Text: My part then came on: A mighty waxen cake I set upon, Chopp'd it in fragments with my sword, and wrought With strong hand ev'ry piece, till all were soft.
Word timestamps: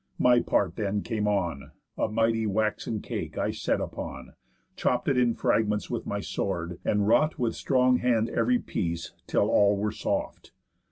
My 0.17 0.39
part 0.39 0.77
then 0.77 1.03
came 1.03 1.27
on: 1.27 1.73
A 1.95 2.07
mighty 2.07 2.47
waxen 2.47 3.01
cake 3.03 3.37
I 3.37 3.51
set 3.51 3.79
upon, 3.79 4.33
Chopp'd 4.75 5.09
it 5.09 5.15
in 5.19 5.35
fragments 5.35 5.91
with 5.91 6.07
my 6.07 6.21
sword, 6.21 6.79
and 6.83 7.07
wrought 7.07 7.37
With 7.37 7.53
strong 7.55 7.97
hand 7.99 8.27
ev'ry 8.31 8.57
piece, 8.57 9.13
till 9.27 9.47
all 9.47 9.77
were 9.77 9.91
soft. 9.91 10.53